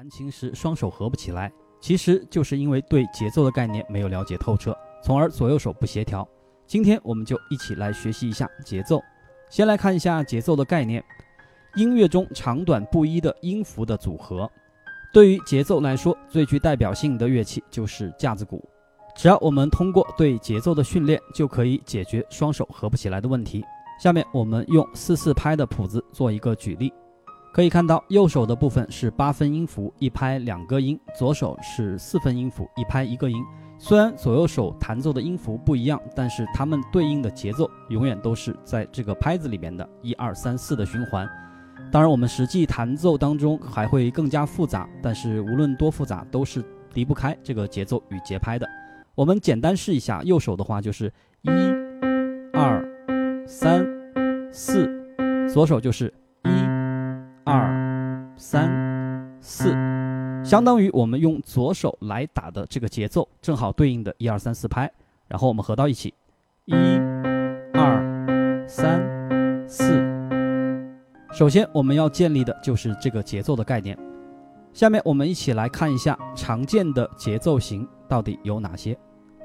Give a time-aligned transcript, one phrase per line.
[0.00, 6.26] 弹琴时双手合不起来，其实就是因为对节奏的概念没有了解透彻，从而左右手不协调。
[6.66, 8.98] 今天我们就一起来学习一下节奏。
[9.50, 11.04] 先来看一下节奏的概念：
[11.76, 14.50] 音乐中长短不一的音符的组合。
[15.12, 18.66] 对于节奏来说，最具代表性的乐器就是架子鼓。
[19.14, 23.62] 只要我们通过对节奏的训练，就可以解决双手合不起来的问题。
[24.02, 26.90] 下面我们用四四拍的谱子做一个举例。
[27.52, 33.42] 可以看到，右手的部分是八分音符，一拍两个音；左手是四分音符，一拍一个音。
[33.76, 41.28] 虽然左右手弹奏的音符不一样，但是它们对应的节奏永远都是在这个拍子里面的一二三四的循环。
[41.90, 46.64] 当然，我们实际弹奏当中还会更加复杂，但是无论多复杂，都是
[46.94, 48.68] 离不开这个节奏与节拍的。
[49.16, 51.12] 我们简单试一下，右手的话就是
[51.42, 51.50] 一、
[52.52, 52.80] 二、
[53.44, 53.84] 三、
[54.52, 54.86] 四；
[55.52, 56.14] 左手就是。
[57.52, 58.70] 二三
[59.40, 59.72] 四，
[60.44, 64.88] 相当于我们用左手来打的这个节奏，正好对应的一二三四拍，
[65.26, 66.14] 然后我们合到一起，
[66.66, 66.74] 一、
[67.74, 69.02] 二、三、
[69.68, 70.00] 四。
[71.32, 73.98] 首先我们要建立的就是这个节奏的概念。
[74.72, 78.96] 下面我们一起来看一下常见的节奏型到底有哪些。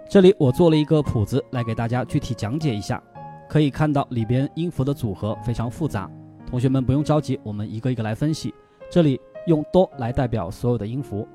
[0.07, 3.01] 这里我做了一个谱子来给大家具体讲解一下，
[3.49, 6.07] 可以看到里边音符的组合非常复杂。
[6.55, 8.53] 同学们不用着急，我们一个一个来分析。
[8.89, 11.27] 这里用哆来代表所有的音符。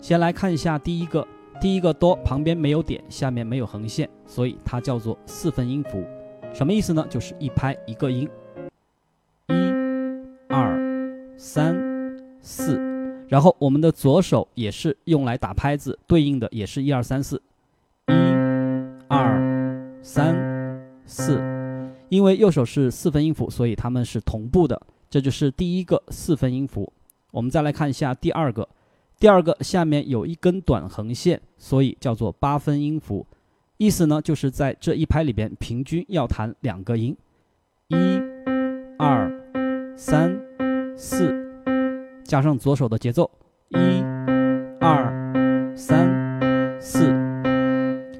[0.00, 1.24] 先来看一下第一个，
[1.60, 6.04] 第一个哆旁边没有点，下面没有横线，所以它叫做四分音符。
[6.52, 7.06] 什么意思呢？
[7.08, 8.28] 就是一拍一个音，
[9.46, 9.54] 一、
[10.48, 10.76] 二、
[11.38, 11.76] 三、
[12.40, 12.80] 四。
[13.28, 17.40] 然后我们的左手也是用来打拍子，对应的也是一二三四，
[18.08, 18.12] 一、
[19.06, 20.34] 二、三、
[21.06, 21.40] 四。
[22.12, 24.78] 因为右手是四分音符，所以它们是同步的。
[25.08, 26.92] 这就是第一个四分音符。
[27.30, 28.68] 我们再来看一下第二个，
[29.18, 33.26] 第二个下面有一根短横线，所以叫做八分音符。
[33.78, 37.16] 意思呢，就是在这一拍里边平均要弹两个音，
[37.88, 37.96] 一、
[38.98, 39.32] 二、
[39.96, 40.38] 三、
[40.94, 41.34] 四，
[42.24, 43.30] 加上左手的节奏，
[43.70, 44.02] 一、
[44.78, 47.10] 二、三、四。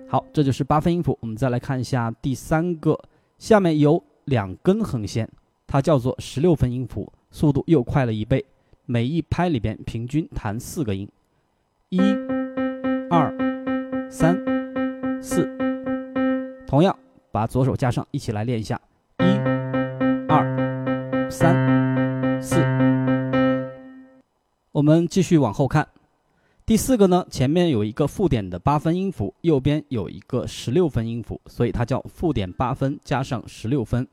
[0.08, 1.18] 好，这就是八分音符。
[1.20, 2.98] 我们再来看一下第三个。
[3.42, 5.28] 下面有两根横线，
[5.66, 8.44] 它叫做十六分音符，速度又快了一倍，
[8.86, 11.08] 每一拍里边平均弹四个音，
[11.88, 11.98] 一、
[13.10, 13.36] 二、
[14.08, 14.36] 三、
[15.20, 15.50] 四。
[16.68, 16.96] 同样
[17.32, 18.80] 把左手加上，一起来练一下，
[19.18, 19.24] 一、
[20.28, 22.60] 二、三、四。
[24.70, 25.84] 我们继续往后看。
[26.64, 34.06] 第四个呢，前面有一个附点的八分音符，右边有一个十六分音符，所以它叫附点八分加上十六分。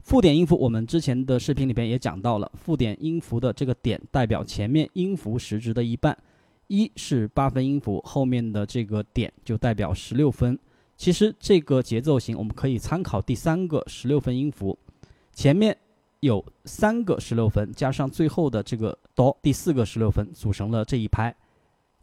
[0.00, 6.16] 附点音符我们之前的视频里边也讲到了，附点音符的这个点代表前面音符时值的一半，
[6.68, 10.58] 一是八分音符，后面的这个点就代表十六分。
[10.96, 14.78] 其实这个节奏型我们可以参考第三个十六分音符，
[15.34, 15.76] 前面
[16.20, 21.36] 有三个十六分，加上最后的这个哆，第四个十六分组成了这一拍。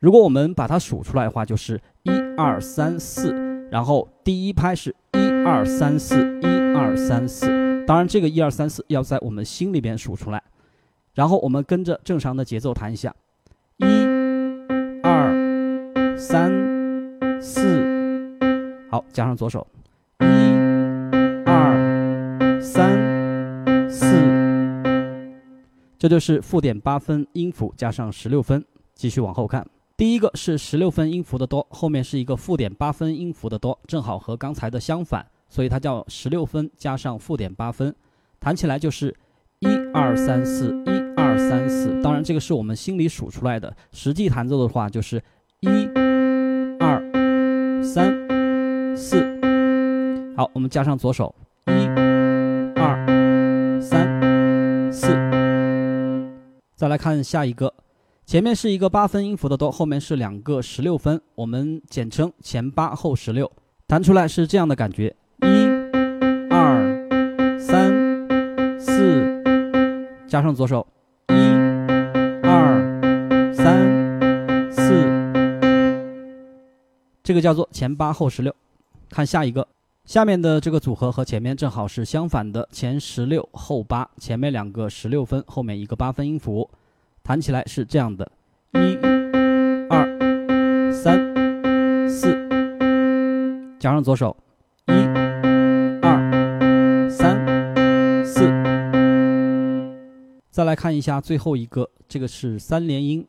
[0.03, 3.31] 如果我们把它数出来的话，就是一二三四，
[3.71, 7.47] 然后第一拍是一二三四一二三四。
[7.87, 10.43] 当然，这个一二三四要在我们心里边数出来，
[11.13, 13.15] 然后我们跟着正常的节奏弹一下，
[13.77, 13.85] 一
[15.03, 16.51] 二三
[17.41, 18.37] 四，
[18.91, 19.65] 好，加上左手，
[20.19, 20.25] 一
[21.45, 22.91] 二三
[23.89, 24.21] 四，
[25.97, 28.65] 这就是附点八分音符加上十六分。
[28.95, 29.65] 继续往后看。
[30.03, 37.95] 第一个是十六分音符的哆，后面是一个附点八分音符的哆，正好和刚才的相反，所以它叫十六分加上附点八分，
[38.37, 39.15] 弹起来就是
[39.59, 42.01] 一二三四一二三四。
[42.01, 45.23] 当然这个是我们心里数出来的，实际弹奏的话就是
[45.61, 45.85] 一
[46.81, 48.13] 二三
[48.97, 49.23] 四。
[50.35, 51.33] 好，我们加上左手，
[51.67, 51.87] 一
[52.75, 55.07] 二三四。
[56.75, 57.73] 再来看下一个。
[58.25, 63.51] 前面是一个八分音符的哆，后面是两个十六分，我们简称前八后十六，
[63.85, 65.67] 弹出来是这样的感觉：一、
[66.49, 67.91] 二、三、
[68.79, 69.43] 四，
[70.25, 70.87] 加上左手，
[71.27, 71.33] 一、
[72.43, 73.77] 二、三、
[74.71, 75.05] 四，
[77.21, 78.55] 这个叫做前八后十六。
[79.09, 79.67] 看下一个，
[80.05, 86.67] 下面的这个组合和前面正好是相反的，前十六后八，前面两个十六分，后面一个八分音符。
[87.23, 88.29] 弹起来是这样的：
[88.73, 88.97] 一、
[89.89, 91.17] 二、三、
[92.09, 92.37] 四，
[93.79, 94.35] 加上左手，
[94.87, 94.91] 一、
[96.01, 97.39] 二、三、
[98.25, 98.51] 四，
[100.49, 103.25] 再来看一下最后一个，这个是三连音。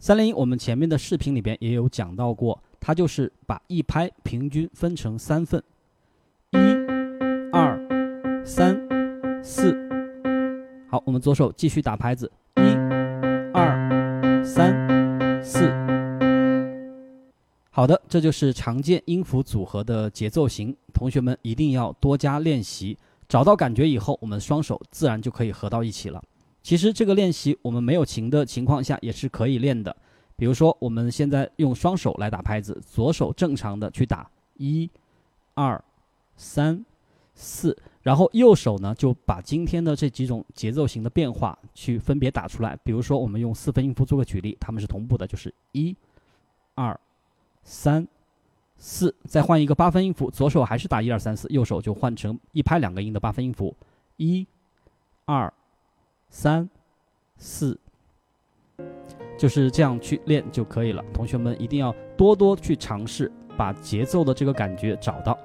[0.00, 5.62] 三连音我们前面的视频里边也有讲到过，它就是把一拍平均分成三份，
[6.50, 6.58] 一、
[7.52, 8.76] 二、三、
[9.44, 9.78] 四。
[10.88, 12.30] 好，我们左手继续打拍子，
[14.50, 14.74] 三、
[15.44, 15.70] 四。
[17.68, 22.96] 好的，这就是常见音符组合的节奏型，同学们一定要多加练习，
[23.28, 26.24] 找到感觉以后，我们双手自然就可以合到一起了。
[26.62, 29.94] 其实这个练习我们没有琴的情况下也是可以练的，
[30.34, 34.88] 比如说我们现在用双手来打拍子，左手正常的去打一、
[35.52, 35.84] 二、
[36.38, 36.82] 三、
[37.34, 37.76] 四，
[38.08, 42.74] 然后右手呢就把今天的这几种节奏型的变化去分别打出来。
[42.82, 45.94] 比如说我们用四分音符做个举例，它们是同步的，就是一、
[46.74, 46.98] 二、
[47.62, 48.08] 三、
[48.78, 53.76] 四，再换一个八分音符，左手还是打一二三四，右手就换成一拍两个音的八分音符，
[54.16, 54.46] 一、
[55.26, 55.52] 二。
[56.30, 56.66] 三、
[57.36, 57.78] 四，
[59.38, 61.04] 就是这样去练就可以了。
[61.12, 65.38] 同学们一定要多多去尝试，把节奏的这个感觉找到。